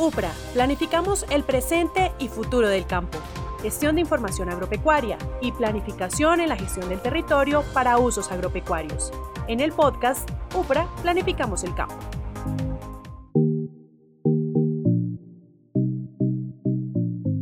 [0.00, 3.18] UPRA, planificamos el presente y futuro del campo.
[3.60, 9.12] Gestión de información agropecuaria y planificación en la gestión del territorio para usos agropecuarios.
[9.46, 10.26] En el podcast
[10.56, 11.98] UPRA, planificamos el campo.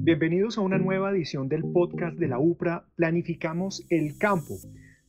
[0.03, 4.57] Bienvenidos a una nueva edición del podcast de la UPRA, Planificamos el campo.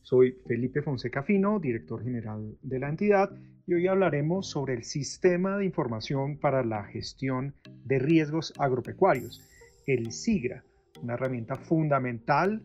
[0.02, 3.30] Soy Felipe Fonseca Fino, director general de la entidad,
[3.70, 9.48] y hoy hablaremos sobre el Sistema de Información para la Gestión de Riesgos Agropecuarios,
[9.86, 10.64] el SIGRA,
[11.00, 12.64] una herramienta fundamental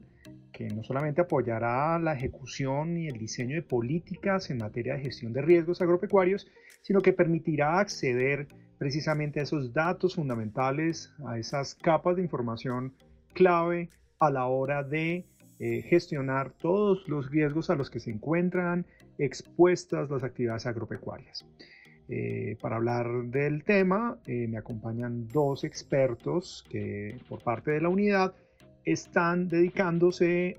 [0.52, 5.32] que no solamente apoyará la ejecución y el diseño de políticas en materia de gestión
[5.32, 6.48] de riesgos agropecuarios,
[6.82, 8.48] sino que permitirá acceder
[8.80, 12.96] precisamente a esos datos fundamentales, a esas capas de información
[13.36, 15.28] clave a la hora de
[15.58, 18.86] eh, gestionar todos los riesgos a los que se encuentran
[19.18, 21.46] expuestas las actividades agropecuarias.
[22.10, 27.88] Eh, para hablar del tema eh, me acompañan dos expertos que por parte de la
[27.88, 28.34] unidad
[28.84, 30.58] están dedicándose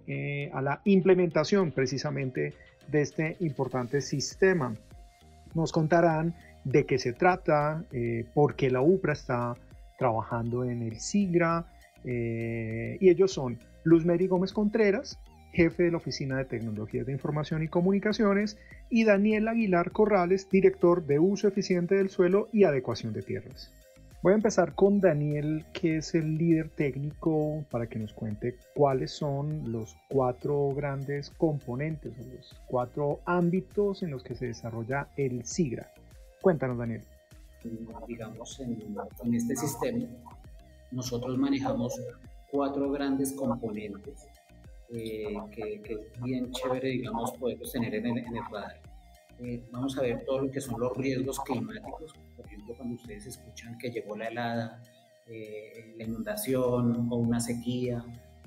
[0.53, 2.55] a la implementación precisamente
[2.91, 4.75] de este importante sistema.
[5.55, 6.35] Nos contarán
[6.65, 7.85] de qué se trata,
[8.35, 9.55] por qué la UPRA está
[9.97, 11.67] trabajando en el SIGRA
[12.03, 15.17] y ellos son Luz Mary Gómez Contreras,
[15.53, 18.59] jefe de la Oficina de Tecnologías de Información y Comunicaciones,
[18.91, 23.73] y Daniel Aguilar Corrales, director de Uso Eficiente del Suelo y Adecuación de Tierras.
[24.23, 29.13] Voy a empezar con Daniel, que es el líder técnico, para que nos cuente cuáles
[29.13, 35.93] son los cuatro grandes componentes los cuatro ámbitos en los que se desarrolla el SIGRA.
[36.41, 37.03] Cuéntanos, Daniel.
[38.09, 40.09] Digamos, en este sistema,
[40.91, 42.01] nosotros manejamos
[42.57, 44.27] cuatro grandes componentes
[44.89, 48.81] eh, que, es bien chévere, digamos, poderlos tener en el, en el radar.
[49.41, 53.27] Eh, vamos a ver todo lo que son los riesgos climáticos, por ejemplo, cuando ustedes
[53.27, 54.83] escuchan que llegó la helada,
[55.27, 58.03] eh, la inundación o una sequía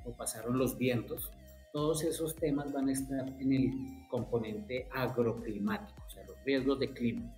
[0.05, 1.31] o pasaron los vientos,
[1.71, 3.71] todos esos temas van a estar en el
[4.09, 7.31] componente agroclimático, o sea, los riesgos de clima.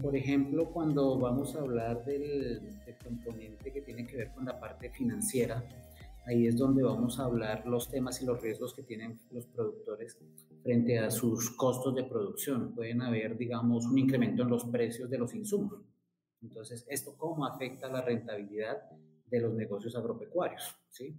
[0.00, 4.58] Por ejemplo, cuando vamos a hablar del, del, componente que tiene que ver con la
[4.58, 5.62] parte financiera,
[6.26, 10.16] ahí es donde vamos a hablar los temas y los riesgos que tienen los productores
[10.62, 12.74] frente a sus costos de producción.
[12.74, 15.82] Pueden haber, digamos, un incremento en los precios de los insumos.
[16.40, 18.78] Entonces, ¿esto cómo afecta la rentabilidad
[19.26, 20.74] de los negocios agropecuarios?
[20.88, 21.14] ¿sí?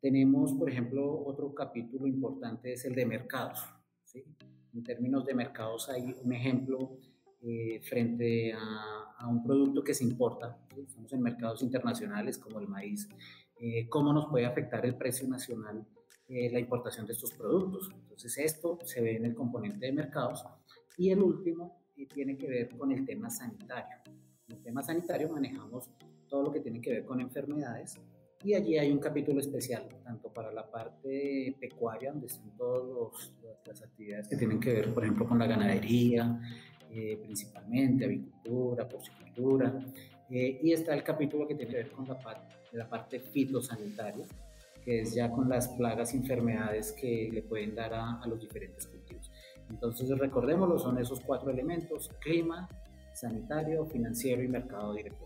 [0.00, 3.58] Tenemos, por ejemplo, otro capítulo importante es el de mercados.
[4.04, 4.24] ¿sí?
[4.72, 6.96] En términos de mercados hay un ejemplo
[7.42, 10.56] eh, frente a, a, un producto que se importa.
[10.76, 13.08] Estamos en mercados internacionales como el maíz.
[13.56, 15.84] Eh, ¿Cómo nos puede afectar el precio nacional
[16.28, 17.90] eh, la importación de estos productos?
[17.92, 20.44] Entonces esto se ve en el componente de mercados.
[20.96, 21.82] Y el último
[22.14, 23.98] tiene que ver con el tema sanitario.
[24.48, 25.90] En el tema sanitario manejamos
[26.28, 27.98] todo lo que tiene que ver con enfermedades
[28.44, 33.32] y allí hay un capítulo especial, tanto para la parte pecuaria, donde están todas
[33.64, 36.40] las actividades que tienen que ver, por ejemplo, con la ganadería,
[36.94, 39.72] eh, principalmente, avicultura, porcicultura,
[40.28, 44.26] eh, y está el capítulo que tiene que ver con la, parte, la parte fitosanitaria,
[44.84, 48.86] que es ya con las plagas y enfermedades que le pueden dar a, los diferentes
[48.86, 49.30] cultivos.
[49.70, 52.68] Entonces, recordémoslo, son esos cuatro elementos, clima,
[53.14, 55.24] sanitario, financiero y mercado directo.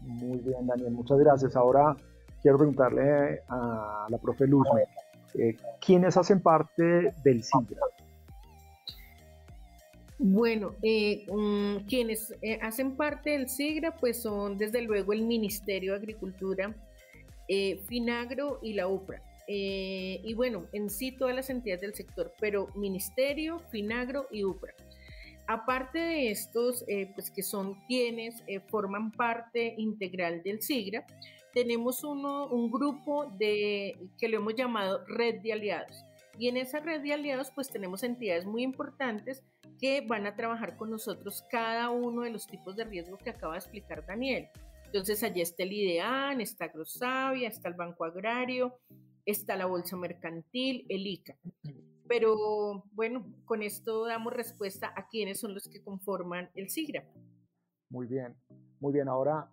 [0.00, 1.54] Muy bien, Daniel, muchas gracias.
[1.54, 1.96] Ahora
[2.42, 4.84] quiero preguntarle a la profe Luzme,
[5.34, 7.82] eh, ¿quiénes hacen parte del SIGRA?
[10.22, 15.92] Bueno, eh, mm, quienes eh, hacen parte del SIGRA, pues son desde luego el Ministerio
[15.92, 16.76] de Agricultura,
[17.48, 19.22] eh, Finagro y la UPRA.
[19.48, 24.74] y bueno, en sí todas las entidades del sector, pero Ministerio, Finagro y UPRA.
[25.48, 31.04] Aparte de estos, pues que son quienes forman parte integral del SIGRA,
[31.54, 36.04] tenemos uno, un grupo de, que lo hemos llamado Red de Aliados.
[36.38, 39.42] Y en esa red de aliados, pues tenemos entidades muy importantes
[39.80, 43.54] que van a trabajar con nosotros cada uno de los tipos de riesgo que acaba
[43.54, 44.48] de explicar Daniel.
[44.86, 48.78] Entonces allí está el IDEAN, está Agrosavia, está el Banco Agrario,
[49.24, 51.36] está la Bolsa Mercantil, el ICA.
[52.08, 57.04] Pero bueno, con esto damos respuesta a quiénes son los que conforman el SIGRA.
[57.88, 58.34] Muy bien,
[58.80, 59.08] muy bien.
[59.08, 59.48] Ahora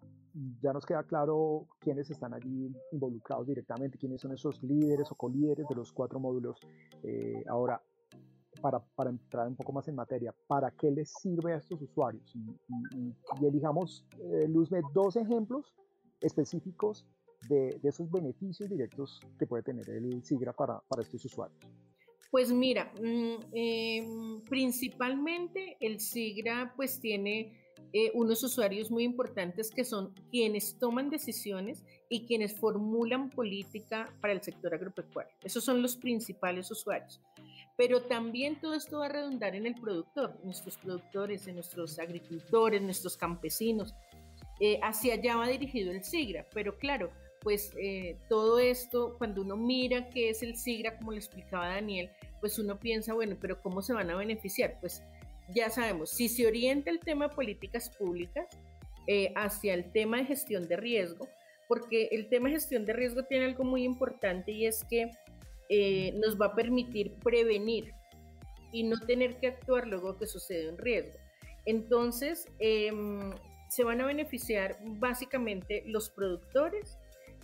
[0.62, 5.68] ya nos queda claro quiénes están allí involucrados directamente, quiénes son esos líderes o colíderes
[5.68, 6.60] de los cuatro módulos.
[7.04, 7.82] Eh, ahora,
[8.62, 12.36] para, para, entrar un poco más en materia, ¿para qué les sirve a estos usuarios?
[12.36, 15.74] Y, y, elijamos, eh, Luzme, dos ejemplos
[16.22, 17.06] específicos
[17.50, 21.60] de, de, esos beneficios directos que puede tener el SIGRA para, para estos usuarios.
[22.30, 22.92] Pues mira,
[23.54, 27.54] em, principalmente el SIGRA pues tiene
[27.94, 34.34] eh, unos usuarios muy importantes que son quienes toman decisiones y quienes formulan política para
[34.34, 35.34] el sector agropecuario.
[35.42, 37.22] Esos son los principales usuarios.
[37.78, 42.82] Pero también todo esto va a redundar en el productor, nuestros productores, en nuestros agricultores,
[42.82, 43.94] nuestros campesinos.
[44.60, 49.56] Eh, hacia allá va dirigido el SIGRA, pero claro, pues eh, todo esto, cuando uno
[49.56, 52.10] mira qué es el SIGRA, como le explicaba Daniel,
[52.40, 54.78] pues uno piensa, bueno, pero ¿cómo se van a beneficiar?
[54.80, 55.04] Pues
[55.54, 58.48] ya sabemos, si se orienta el tema de políticas públicas
[59.06, 61.28] eh, hacia el tema de gestión de riesgo,
[61.68, 65.12] porque el tema de gestión de riesgo tiene algo muy importante y es que
[65.70, 67.94] eh, nos va a permitir prevenir
[68.72, 71.18] y no tener que actuar luego que sucede un riesgo.
[71.66, 73.34] Entonces, em,
[73.70, 76.98] se van a beneficiar básicamente los productores,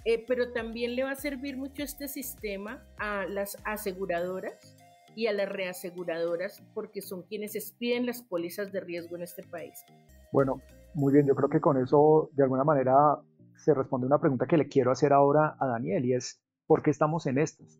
[0.06, 4.76] eh, pero también le va a servir mucho este sistema a las aseguradoras
[5.16, 9.84] y a las reaseguradoras porque son quienes expiden las pólizas de riesgo en este país.
[10.32, 10.62] Bueno,
[10.94, 13.20] muy bien, yo creo que con eso de alguna manera
[13.56, 16.92] se responde una pregunta que le quiero hacer ahora a Daniel y es, ¿por qué
[16.92, 17.80] estamos en estas?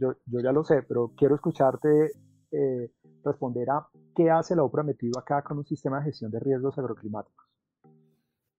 [0.00, 2.10] Yo, yo ya lo sé, pero quiero escucharte
[2.50, 2.90] eh,
[3.24, 6.78] responder a qué hace la OPRA metido acá con un sistema de gestión de riesgos
[6.78, 7.46] agroclimáticos.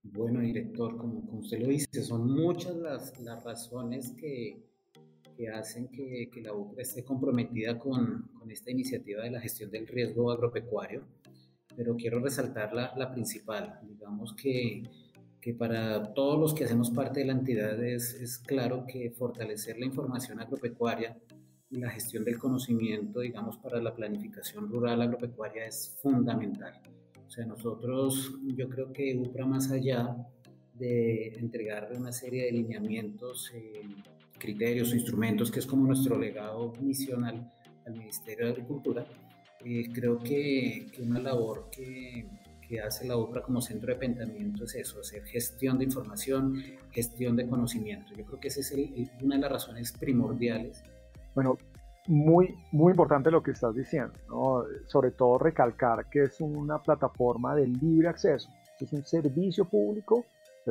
[0.04, 4.64] Bueno, director, como, usted lo dice, son muchas las, las razones que,
[5.36, 9.70] que hacen que, que, la UCRA esté comprometida con, con, esta iniciativa de la gestión
[9.70, 11.04] del riesgo agropecuario,
[11.76, 13.80] pero quiero resaltar la, la principal.
[13.84, 14.84] Digamos que,
[15.42, 19.78] que, para todos los que hacemos parte de la entidad es, es claro que fortalecer
[19.80, 21.18] la información agropecuaria
[21.70, 26.82] y la gestión del conocimiento, digamos, para la planificación rural agropecuaria es fundamental.
[27.28, 30.16] O sea, nosotros, yo creo que UPRA más allá
[30.74, 33.82] de entregar una serie de lineamientos, eh,
[34.40, 37.52] criterios, instrumentos, que es como nuestro legado misional
[37.86, 39.06] al Ministerio de Agricultura,
[39.64, 42.26] eh, creo que, que, una labor que,
[42.70, 46.56] que, hace la UPRA como centro de pensamiento es eso, hacer gestión de información,
[46.92, 48.14] gestión de conocimiento.
[48.16, 48.74] Yo creo que esa es
[49.22, 50.84] una de las razones primordiales.
[51.34, 51.58] Bueno,
[52.08, 54.14] muy, muy importante lo que estás diciendo,
[54.88, 58.50] sobre todo recalcar que es una plataforma de libre acceso,
[58.80, 60.26] es un servicio público,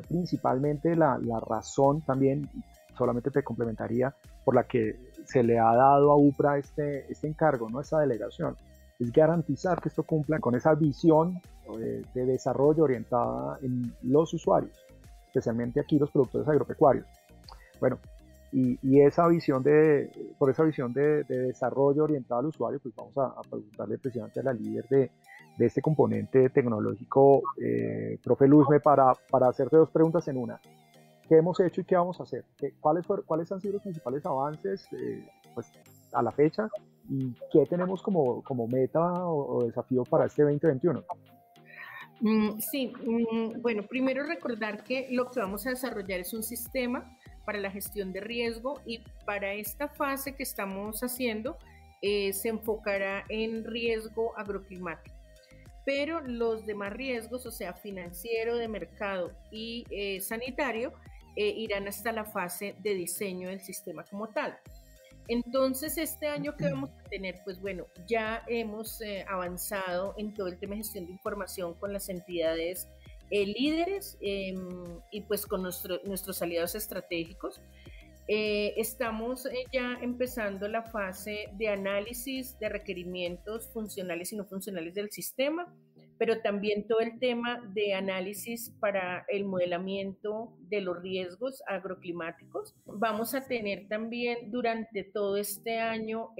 [0.08, 2.48] principalmente la, la razón también,
[2.96, 4.14] solamente te complementaría,
[4.44, 7.80] por la que se le ha dado a UPRA este, este encargo, ¿no?
[7.80, 8.56] esta delegación,
[8.98, 11.40] es garantizar que esto cumpla con esa visión
[11.76, 14.76] de, de desarrollo orientada en los usuarios,
[15.26, 17.06] especialmente aquí los productores agropecuarios.
[17.80, 17.98] Bueno,
[18.50, 23.40] y, esa visión de, por esa visión de, desarrollo orientado al usuario, pues vamos a,
[23.42, 25.10] preguntarle precisamente a la líder de,
[25.58, 30.58] de este componente tecnológico, eh, profe Luzme, para, para hacerte dos preguntas en una.
[31.28, 32.44] ¿Qué hemos hecho y qué vamos a hacer?
[32.56, 35.70] ¿Qué, cuáles, ¿Cuáles han sido los principales avances eh, pues,
[36.12, 36.68] a la fecha?
[37.08, 41.04] ¿Y qué tenemos como, como meta o, desafío para este 2021?
[42.20, 47.16] Mm, sí, mm, bueno, primero recordar que lo que vamos a desarrollar es un sistema
[47.44, 51.56] para la gestión de riesgo y para esta fase que estamos haciendo
[52.02, 55.16] eh, se enfocará en riesgo agroclimático.
[55.84, 60.92] Pero los demás riesgos, o sea, financiero, de mercado y eh, sanitario,
[61.36, 64.58] eh, irán hasta la fase de diseño del sistema como tal.
[65.28, 70.58] Entonces, este año que vamos a tener, pues bueno, ya hemos avanzado en todo el
[70.58, 72.88] tema de gestión de información con las entidades
[73.30, 77.60] eh, líderes em, y pues con nuestros aliados estratégicos.
[78.26, 84.94] Eh, estamos eh, ya empezando la fase de análisis de requerimientos funcionales y no funcionales
[84.94, 85.74] del sistema,
[86.18, 92.74] pero también todo el tema de análisis para el modelamiento de los riesgos agroclimáticos.
[92.84, 96.30] Vamos a tener también durante todo este año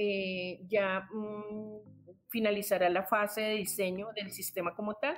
[0.68, 1.78] ya mm,
[2.28, 5.16] finalizará la fase de diseño del sistema como tal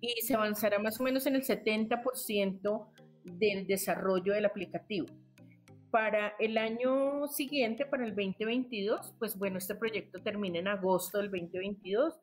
[0.00, 2.86] y se avanzará más o menos en el 70%
[3.24, 5.06] del desarrollo del aplicativo.
[5.90, 11.30] Para el año siguiente, para el 2022, pues bueno, este proyecto termina en agosto del
[11.30, 12.14] 2022.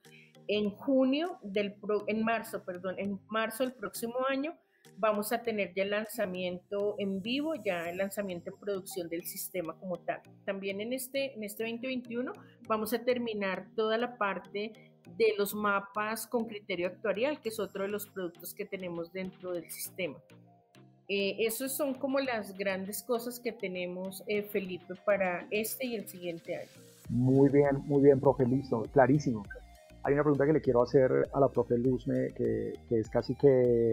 [0.47, 1.75] En junio del
[2.07, 4.57] en marzo, perdón, en marzo del próximo año
[4.97, 9.77] vamos a tener ya el lanzamiento en vivo, ya el lanzamiento en producción del sistema
[9.79, 10.21] como tal.
[10.45, 12.33] También en este, en este 2021
[12.67, 14.73] vamos a terminar toda la parte
[15.17, 19.53] de los mapas con criterio actuarial, que es otro de los productos que tenemos dentro
[19.53, 20.17] del sistema.
[21.09, 26.07] Eh, esas son como las grandes cosas que tenemos, eh, Felipe, para este y el
[26.07, 26.69] siguiente año.
[27.09, 29.45] Muy bien, muy bien, profe, listo, clarísimo.
[30.07, 33.91] Hay una pregunta que le quiero hacer a la profe Luzme, que, es casi que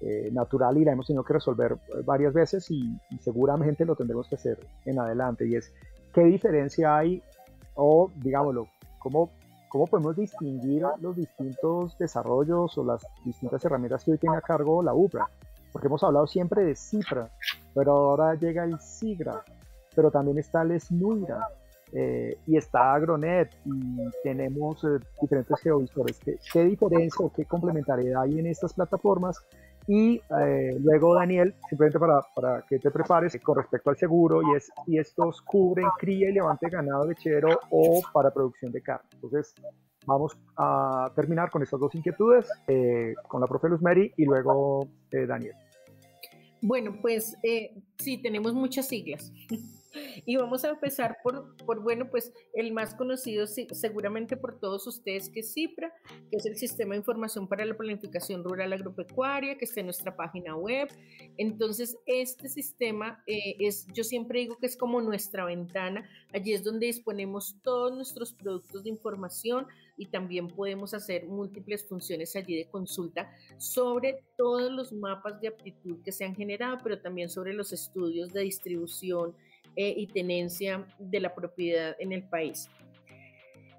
[0.00, 4.28] eh, natural y la hemos tenido que resolver varias veces y, y, seguramente lo tendremos
[4.28, 5.72] que hacer en adelante, y es,
[6.12, 7.22] ¿qué diferencia hay,
[7.76, 8.68] o digámoslo,
[8.98, 9.30] cómo
[9.70, 14.82] ¿cómo podemos distinguir los distintos desarrollos o las distintas herramientas que hoy tiene a cargo
[14.82, 15.28] la UPRA?
[15.72, 17.30] Porque hemos hablado siempre de CIPRA,
[17.74, 19.42] pero ahora llega el SIGRA,
[19.96, 21.48] pero también está el SNUIRA,
[21.96, 26.18] eh, y está Agronet y tenemos eh, diferentes geovisores.
[26.18, 29.38] ¿Qué, ¿Qué, diferencia o qué complementariedad hay en estas plataformas?
[29.86, 34.56] Y eh, luego, Daniel, simplemente para, para, que te prepares con respecto al seguro, y
[34.56, 39.08] es si estos cubren cría y levante ganado lechero o para producción de carne.
[39.12, 39.54] Entonces,
[40.04, 42.48] vamos a terminar con estas dos inquietudes,
[43.28, 45.54] con la profe Luz Mary y luego Daniel.
[46.60, 47.36] Bueno, pues
[47.98, 49.30] sí, tenemos muchas siglas.
[50.26, 55.28] Y vamos a empezar por, por, bueno, pues el más conocido seguramente por todos ustedes
[55.28, 55.92] que es CIPRA,
[56.30, 60.16] que es el Sistema de Información para la Planificación Rural Agropecuaria, que está en nuestra
[60.16, 60.88] página web.
[61.36, 66.64] Entonces, este sistema eh, es, yo siempre digo que es como nuestra ventana, allí es
[66.64, 72.66] donde disponemos todos nuestros productos de información y también podemos hacer múltiples funciones allí de
[72.66, 77.72] consulta sobre todos los mapas de aptitud que se han generado, pero también sobre los
[77.72, 79.34] estudios de distribución
[79.76, 82.68] eh, y tenencia de la propiedad en el país.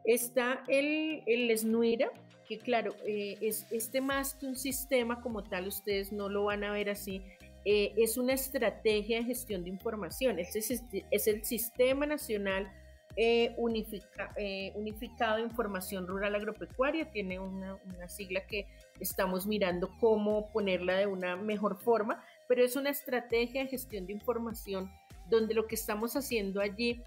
[0.03, 2.11] Está el, el SNUIRA,
[2.47, 6.63] que claro, eh, es este más que un sistema como tal, ustedes no lo van
[6.65, 7.21] a ver así,
[7.63, 12.69] eh, es una estrategia de gestión de información, es, es el Sistema Nacional
[13.55, 18.67] Unificado de Información Rural Agropecuaria, tiene una, una sigla que
[18.99, 24.11] estamos mirando cómo ponerla de una mejor forma, pero es una estrategia de gestión de
[24.11, 24.91] información
[25.29, 27.01] donde lo que estamos haciendo allí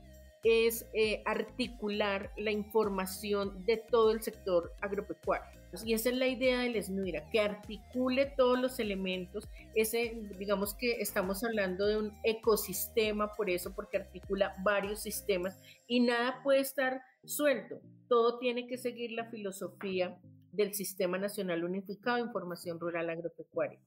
[0.45, 5.59] es eh, articular la información de todo el sector agropecuario.
[5.85, 9.47] Y esa es la idea del SNUIRA, que articule todos los elementos.
[9.75, 16.01] Ese, digamos que estamos hablando de un ecosistema, por eso, porque articula varios sistemas y
[16.01, 17.81] nada puede estar suelto.
[18.09, 20.19] Todo tiene que seguir la filosofía
[20.53, 23.79] del Sistema Nacional Unificado de Información Rural Agropecuaria.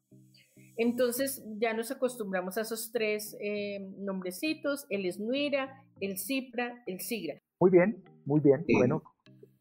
[0.77, 7.39] Entonces ya nos acostumbramos a esos tres eh, nombrecitos, el SNUIRA, el CIPRA, el SIGRA.
[7.59, 8.65] Muy bien, muy bien.
[8.77, 9.03] Bueno,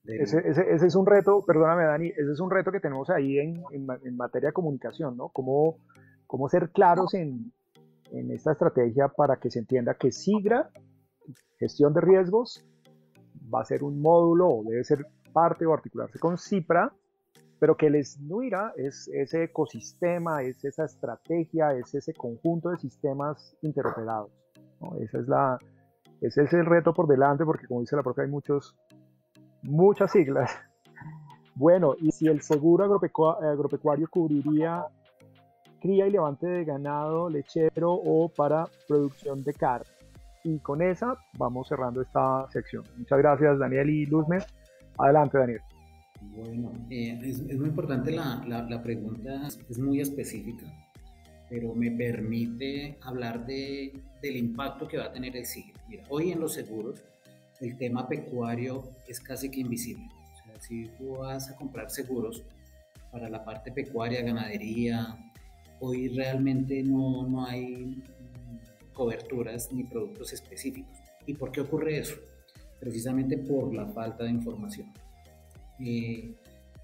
[0.05, 3.63] ese, es un reto, perdóname Dani, ese es un reto que tenemos ahí en,
[4.17, 5.29] materia de comunicación, ¿no?
[5.29, 5.79] Cómo,
[6.27, 7.53] cómo ser claros en,
[8.13, 10.71] en esta estrategia para que se entienda que SIGRA,
[11.59, 12.65] gestión de riesgos,
[13.53, 16.93] va a ser un módulo o debe ser parte o articularse con CIPRA,
[17.61, 23.55] pero que el SNUIRA es ese ecosistema, es esa estrategia, es ese conjunto de sistemas
[23.61, 24.33] interoperados.
[24.99, 25.59] Esa es la,
[26.23, 28.77] ese es el reto por delante, porque como dice la profe, hay muchos,
[29.63, 30.51] muchas siglas.
[31.57, 34.87] Bueno, y si el seguro agropecuario cubriría
[35.81, 39.87] cría y levante de ganado lechero o para producción de carne.
[40.45, 42.85] Y con esa vamos cerrando esta sección.
[42.97, 44.39] Muchas gracias Daniel y Luzme.
[44.97, 45.61] Adelante Daniel.
[46.21, 50.67] Bueno, eh, es, muy importante la, la, pregunta, es muy específica,
[51.49, 55.81] pero me permite hablar de, del impacto que va a tener el SIGRE.
[55.89, 57.03] Mira, hoy en los seguros
[57.61, 60.05] el tema pecuario es casi que invisible.
[60.33, 62.45] O sea, si tú vas a comprar seguros
[63.11, 65.19] para la parte pecuaria, ganadería,
[65.81, 68.03] hoy realmente no, no hay
[68.93, 70.99] coberturas ni productos específicos.
[71.27, 72.17] ¿Y por qué ocurre eso?
[72.79, 74.93] Precisamente por la falta de información.
[75.81, 76.35] Eh,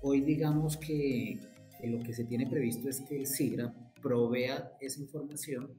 [0.00, 1.38] hoy digamos que,
[1.84, 5.70] lo que se tiene previsto es que el SIGRA provea esa información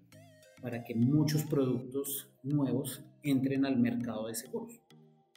[0.62, 4.80] para que muchos productos nuevos entren al mercado de seguros.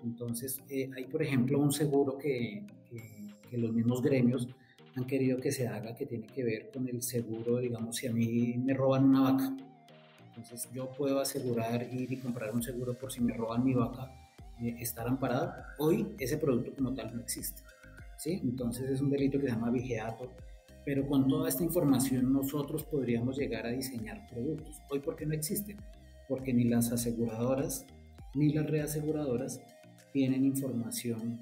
[0.02, 2.66] Entonces, eh, hay por ejemplo un seguro que,
[3.50, 4.48] que, los mismos gremios
[4.94, 8.12] han querido que se haga que tiene que ver con el seguro, digamos, si a
[8.12, 9.56] mí me roban una vaca.
[10.28, 14.10] Entonces, yo puedo asegurar ir y comprar un seguro por si me roban mi vaca
[14.60, 15.54] eh, estar amparado.
[15.78, 17.62] Hoy ese producto como tal no existe.
[18.20, 18.38] ¿Sí?
[18.42, 20.30] Entonces es un delito que se llama vigiato.
[20.84, 24.76] Pero con toda esta información nosotros podríamos llegar a diseñar productos.
[24.90, 25.78] Hoy, ¿por qué no existen?
[26.28, 27.86] Porque ni las aseguradoras
[28.34, 29.60] ni las reaseguradoras
[30.12, 31.40] tienen información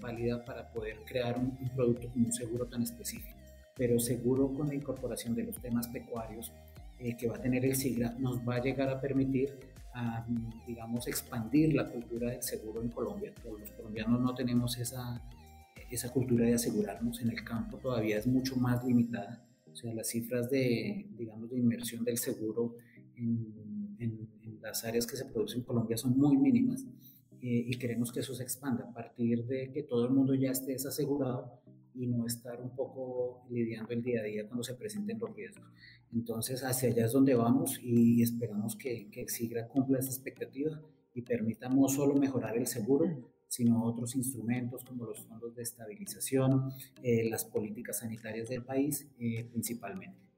[0.00, 3.36] válida para poder crear un, producto con un seguro tan específico.
[3.76, 6.52] Pero seguro con la incorporación de los temas pecuarios
[6.98, 9.52] eh, que va a tener el SIGRA nos va a llegar a permitir
[9.94, 10.26] a,
[10.66, 13.32] digamos, expandir la cultura del seguro en Colombia.
[13.44, 15.22] Los colombianos no tenemos esa,
[15.90, 19.44] esa cultura de asegurarnos en el campo todavía es mucho más limitada.
[19.70, 22.76] O sea, las cifras de, digamos, de inversión del seguro
[23.16, 24.28] en, en,
[24.60, 26.84] las áreas que se producen en Colombia son muy mínimas
[27.40, 30.50] eh, y queremos que eso se expanda a partir de que todo el mundo ya
[30.50, 31.60] esté desasegurado
[31.94, 35.64] y no estar un poco lidiando el día a día cuando se presenten los riesgos.
[36.12, 40.80] Entonces, hacia allá es donde vamos y esperamos que, que SIGRA cumpla esa expectativa
[41.14, 43.06] y permita no solo mejorar el seguro,
[43.48, 49.44] sino otros instrumentos como los fondos de estabilización, eh, las políticas sanitarias del país eh,
[49.50, 50.28] principalmente.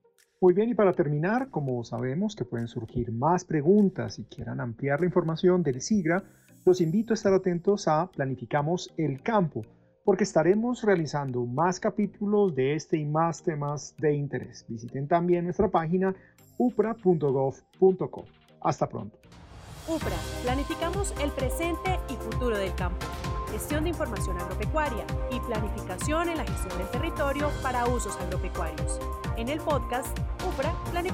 [0.40, 5.00] Muy bien, y para terminar, como sabemos que pueden surgir más preguntas y quieran ampliar
[5.00, 6.24] la información del SIGRA,
[6.64, 9.66] los invito a estar atentos a Planificamos el Campo,
[10.04, 14.64] porque estaremos realizando más capítulos de este y más temas de interés.
[14.66, 16.14] Visiten también nuestra página
[16.56, 18.24] upra.gov.co.
[18.62, 19.18] Hasta pronto.
[19.88, 23.06] UPRA, planificamos el presente y futuro del campo.
[23.50, 29.00] Gestión de información agropecuaria y planificación en la gestión del territorio para usos agropecuarios.
[29.36, 31.10] En el podcast UPRA, planificamos